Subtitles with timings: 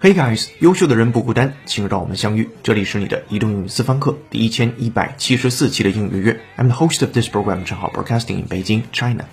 [0.00, 2.48] Hey guys，优秀的人不孤单，请让我们相遇。
[2.62, 6.40] 这里是你的移动英语私房课第一千一百七十四期的英语月。
[6.56, 9.24] I'm the host of this program，正好 broadcasting in Beijing, China。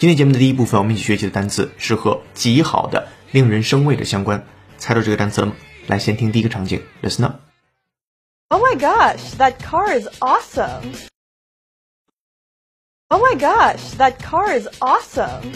[0.00, 4.44] 今天节目的第一部分，我们一起学习的单词是和极好的、令人生畏的相关。
[4.76, 5.54] 猜到这个单词了吗？
[5.86, 7.36] 来，先听第一个场景，Listen up。
[8.48, 10.96] Oh my gosh, that car is awesome.
[13.06, 15.54] Oh my gosh, that car is awesome.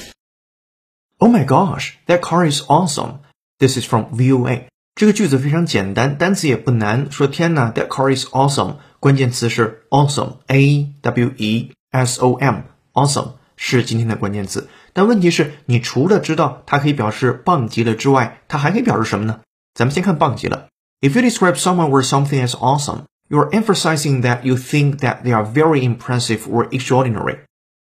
[1.19, 3.19] Oh my gosh, that car is awesome.
[3.60, 4.64] This is from VOA。
[4.96, 7.12] 这个句子非常简单，单词也不难。
[7.12, 8.76] 说天呐，That car is awesome。
[9.00, 14.68] 关键词是 awesome，A W E S O M，awesome 是今天的关键词。
[14.94, 19.40] 但问题是，你除了知道它可以表示棒极了之外，它还可以表示什么呢？
[19.74, 20.68] 咱们先看棒极了。
[21.00, 25.46] If you describe someone or something as awesome, you're emphasizing that you think that they are
[25.46, 27.40] very impressive or extraordinary.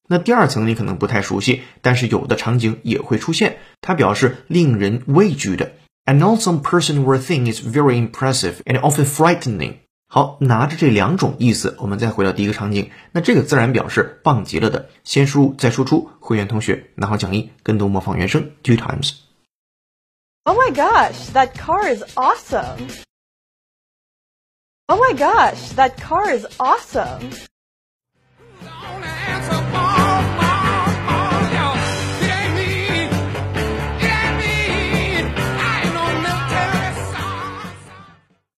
[0.09, 5.73] 那第二层你可能不太熟悉，但是有的场景也会出现，它表示令人畏惧的。
[6.05, 9.75] An awesome person or thing is very impressive and often frightening。
[10.09, 14.91] 好，拿着这两种意思，我们再回到第一个场景，那这个自然表示棒极了的。
[15.05, 22.89] 先输入再输出，会员同学拿好讲义，跟读模仿原声 two times。Oh my gosh, that car is awesome.
[24.87, 27.31] Oh my gosh, that car is awesome.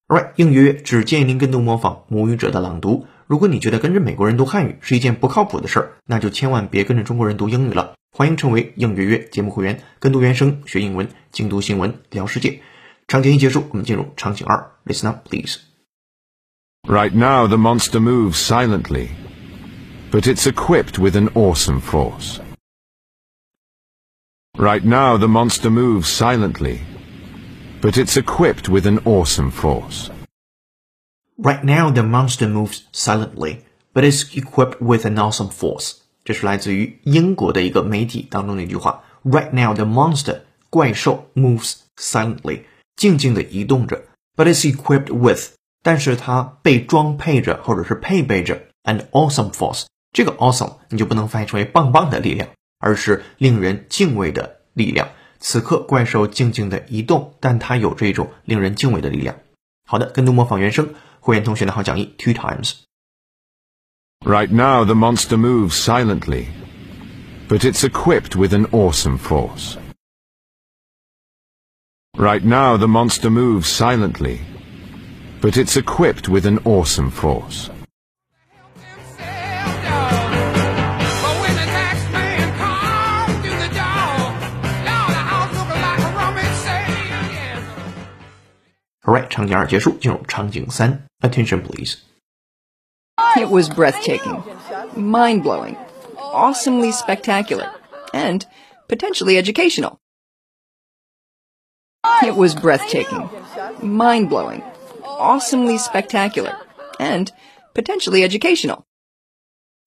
[0.07, 3.07] Right，应约只建议您跟读模仿母语者的朗读。
[3.25, 7.95] 如果你觉得跟着美国人读汉语是一件不靠谱的事儿，那就千万别跟着中国人读英语了。
[8.11, 12.61] 欢迎成为应约约节目会员，跟读原声学英文，精读新闻聊世界。
[13.09, 14.71] 场景一结束，我们进入场景二。
[14.85, 15.57] Listen up, please.
[16.87, 19.09] Right now, the monster moves silently,
[20.09, 22.39] but it's equipped with an awesome force.
[24.57, 26.79] Right now, the monster moves silently
[27.80, 30.10] but it's equipped with an awesome force.
[31.36, 33.62] Right now, the monster moves silently,
[33.92, 35.96] but it's equipped with an awesome force.
[36.24, 39.02] 这是来自于英国的一个媒体当中的一句话。
[39.24, 42.62] Right now, the monster 怪兽 moves silently
[42.96, 44.02] 静静的移动着，
[44.36, 45.50] but it's equipped with
[45.82, 49.86] 但是它被装配着或者是配备着 an awesome force。
[50.12, 55.08] 这个 awesome 你就不能翻译成为棒棒的力量，而是令人敬畏的力量。
[55.46, 59.36] 此刻怪兽静静的移动，但它有着一种令人敬畏的力量。
[59.84, 66.46] 好的，跟读模仿原声，会员同学拿好讲义 two times。Right now the monster moves silently,
[67.48, 69.76] but it's equipped with an awesome force.
[72.16, 74.38] Right now the monster moves silently,
[75.40, 77.68] but it's equipped with an awesome force.
[89.16, 91.06] Alright，场景二结束，进入场景三。
[91.20, 91.96] Attention, please.
[93.36, 94.42] It was breathtaking,
[94.94, 95.76] mind blowing,
[96.16, 97.70] awesomely spectacular,
[98.12, 98.42] and
[98.88, 99.98] potentially educational.
[102.22, 103.28] It was breathtaking,
[103.80, 104.62] mind blowing,
[105.02, 106.56] awesomely spectacular,
[106.98, 107.30] and
[107.74, 108.84] potentially educational.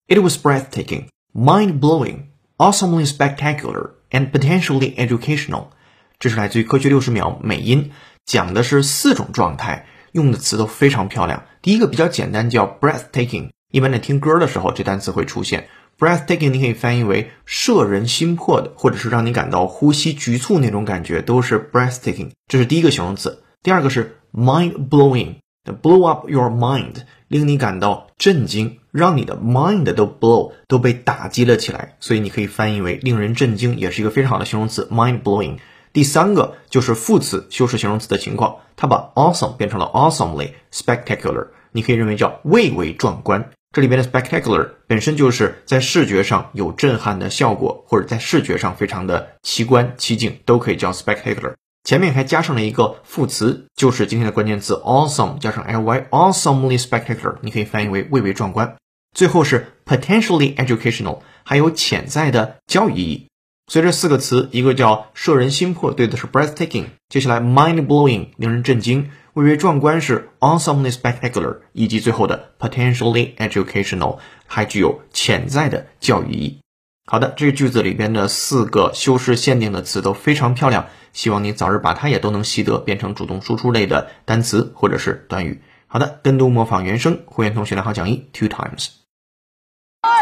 [0.08, 5.72] It was breathtaking, mind blowing, awesomely spectacular, and potentially educational.
[6.19, 7.91] 这是来自于科学六十秒美音。
[8.26, 11.44] 讲的是四种状态，用的词都非常漂亮。
[11.62, 13.50] 第一个比较简单，叫 breathtaking。
[13.72, 22.31] 一般在听歌的时候，这单词会出现 breathtaking，你可以翻译为摄人心魄的，或者是让你感到呼吸局促那种感觉，都是 breathtaking。
[22.48, 23.42] 这是第一个形容词。
[23.62, 26.94] 第二个是 mind blowing，blow up your mind，
[27.28, 31.97] 令你感到震惊，让你的 mind 都 blow 都被打击了起来。
[32.00, 35.58] 所以你可以翻译为令人震惊，也是一个非常好的形容词 mind blowing。
[35.92, 43.50] 第三个就是副词修饰形容词的情况，它把 awesome 变成了 awesomely spectacular，你可以认为叫蔚为壮观。
[43.72, 51.54] 这里边的 spectacular 本身就是在视觉上有震撼的效果，或者在视觉上非常的奇观奇景，都可以叫 spectacular。
[51.84, 58.76] 前面还加上了一个副词，就是今天的关键词 awesome 加上 ly，awesomely spectacular，你可以翻译为蔚为壮观。
[59.16, 63.30] 最后是 potentially educational，还有潜在的教育意义。
[63.70, 74.19] 所以这四个词，一个叫摄人心魄，对的是 breathtaking；接下来 mind blowing，令人震惊；蔚为壮观是 awesomely spectacular；以及最后的 potentially educational，
[74.49, 76.61] 还具有潜在的教育意义。
[77.06, 85.62] 好的，这个句子里边的四个修饰限定的词都非常漂亮，希望你早日把它也都能习得，变成主动输出类的单词或者是短语。
[85.87, 88.88] 好的，跟读模仿原声，会员同学来好讲义 two times。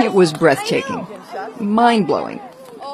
[0.00, 1.06] It was breathtaking,
[1.58, 2.40] mind blowing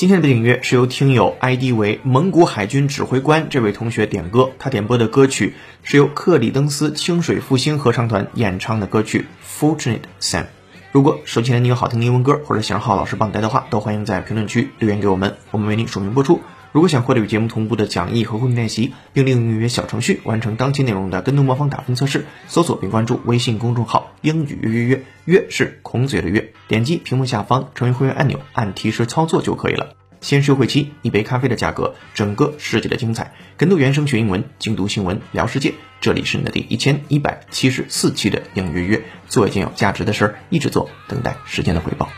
[0.00, 5.52] 今天的背景音乐是由听友 ID 为蒙古海军指挥官这位同学点歌，他点播的歌曲
[5.82, 9.26] 是由克里登斯清水复兴合唱团演唱的歌曲
[9.60, 10.44] 《Fortunate Sam》。
[10.90, 16.40] 如果手机前你有好听的英文歌，或者想让浩老师帮你带的话，都欢迎在评论区留言给我们，我们为您署名播出。
[16.72, 29.96] 如果想获得与节目同步的讲义和互动练习，并利用预约小程序完成当期内容的跟读模仿打分测试，搜索并关注微信公众号“英语约约约”，约是孔子的约，点击屏幕下方成为会员按钮，按提示操作就可以了。
[30.20, 33.34] 先是会期，一杯咖啡的价格，整个世界的精彩。
[33.56, 35.74] 跟读原声学英文，精读新闻聊世界。
[36.00, 42.08] 这里是你的第一千一百七十四期的英语约，做一件有价值的事儿，一直做，等待时间的回报。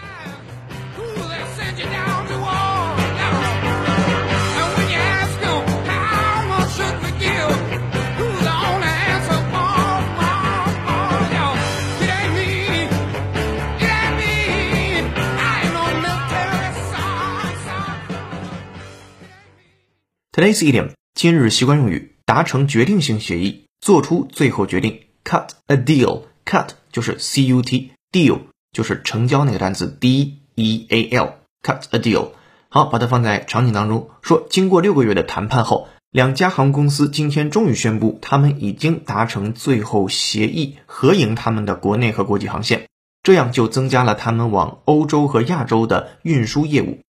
[20.34, 25.00] Today's idiom 今日习惯用语，达成决定性协议，做出最后决定。
[25.24, 26.22] Cut a deal.
[26.46, 28.38] Cut 就是 c u t，deal
[28.72, 31.34] 就是成交那个单词 d e a l。
[31.62, 32.30] Cut a deal。
[32.70, 42.88] 好，把它放在场景当中，说经过六个月的谈判后，两家航空公司今天终于宣布，他们已经达成最后协议，合营他们的国内和国际航线，
[43.22, 47.00] 这样就增加了他们往欧洲和亚洲的运输业务。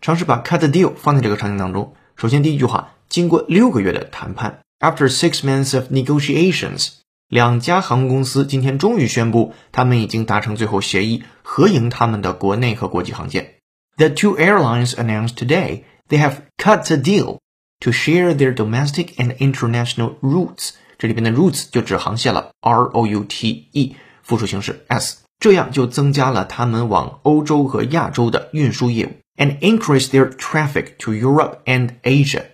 [0.00, 1.94] 尝试把 cut a deal 放在这个场景当中。
[2.20, 6.94] 首先，第一句话，经过六个月的谈判，After six months of negotiations，
[7.28, 13.58] 两家航空公司今天终于宣布，他们已经达成最后协议，合营他们的国内和国际航线。
[13.98, 17.38] The two airlines announced today they have cut a deal
[17.78, 20.70] to share their domestic and international routes。
[20.98, 23.94] 这里边的 routes 就指航线了，R O U T E，
[24.24, 32.45] 复数形式 s，这样就增加了他们往欧洲和亚洲的运输业务 ，and increase their traffic to Europe and Asia。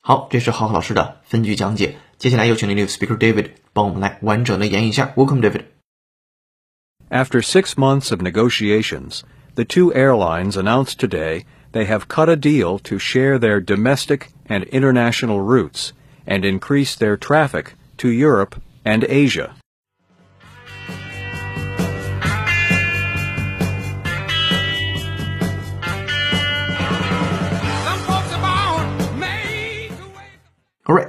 [0.00, 1.96] 好，这是浩浩老师的分句讲解。
[2.18, 5.12] 接下来有请 native speaker David 帮我们来完整的演绎一下。
[5.16, 5.64] Welcome, David.
[7.10, 9.22] After six months of negotiations,
[9.54, 14.64] the two airlines announced today they have cut a deal to share their domestic and
[14.64, 15.92] international routes
[16.26, 19.54] and increase their traffic to Europe and Asia.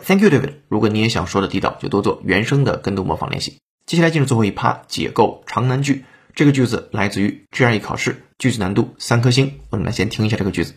[0.04, 0.56] thank you, David.
[0.68, 3.58] 如果你也想说的地道，就多做原声的跟读模仿练习。
[3.86, 6.04] 接下来进入最后一趴，解构长难句。
[6.36, 9.60] 这个句子来自于 GRE 考试，句子难度三颗星。
[9.70, 10.74] 我们来先听一下这个句子。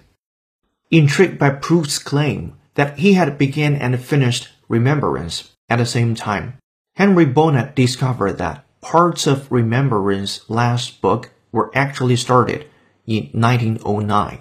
[0.91, 6.55] Intrigued by Proust's claim that he had begun and finished Remembrance at the same time,
[6.95, 12.67] Henry Bonnet discovered that parts of Remembrance last book were actually started
[13.05, 14.39] in 1909.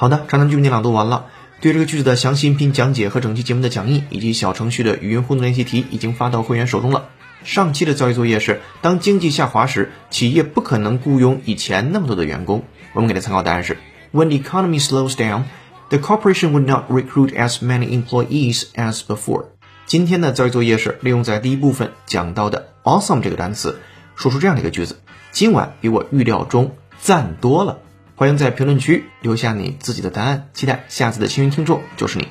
[0.00, 1.26] 好的，长难句你朗读完了。
[1.60, 7.10] 对这个句子的详细音频讲解和整期节目的讲义以及小程序的语音互动练习题已经发到会员手中了。
[7.44, 12.64] 上期的教育作业是：当经济下滑时，企业不可能雇佣以前那么多的员工。
[12.94, 13.76] 我们给的参考答案是
[14.10, 15.42] ：When the economy slows down,
[15.90, 19.48] the corporation would not recruit as many employees as before。
[19.84, 23.78] 今天的教育作业是利用在第一部分讲到的 awesome 这个单词，
[24.16, 24.98] 说出这样的一个句子：
[25.30, 27.80] 今晚比我预料中赞多了。
[28.20, 32.28] 欢迎在评论区留下你自己的答案，期待下次的幸运听众就是你。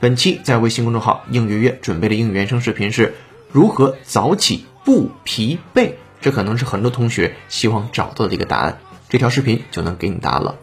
[0.00, 3.14] 本期在微信公众号“应月月”准备的英语原声视频是
[3.52, 5.92] 如何早起不疲惫，
[6.22, 8.78] 这可能是很多同学希望找到的一个答案。
[9.10, 10.56] 这条视频就能给你答案了。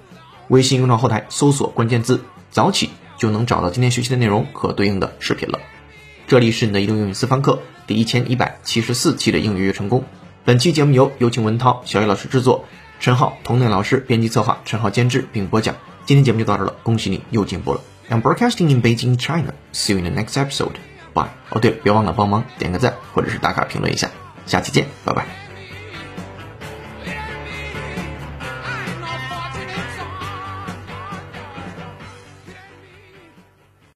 [0.48, 5.60] 微信公众号后台搜索关键字“早起”，就能找到今天学习的内容和对应的视频了。
[6.26, 10.06] 这里是你的移动英语私房课第一千一百七十四期的英语月成功。
[10.44, 12.66] 本期节目由有请文涛、小雨老师制作，
[13.00, 15.76] 陈浩、童磊老师编辑策划，陈浩监制并播讲。
[16.06, 17.82] 今天节目就到这了，恭喜你又进步了。
[18.10, 19.54] I'm broadcasting in Beijing, China.
[19.74, 20.76] See you in the next episode.
[21.14, 21.34] 吧。
[21.50, 24.10] 哦，对，别忘了帮忙点个赞或者是打卡评论一下。
[24.46, 25.45] 下期见，拜拜。